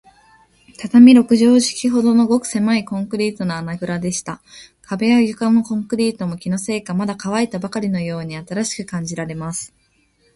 [0.79, 4.41] 畳六畳敷きほどの、ごくせまいコンクリートの穴ぐらでした。
[4.81, 9.75] 壁や床のコンクリートも、気のせいか、まだかわいたばかりのように新しく感じられます。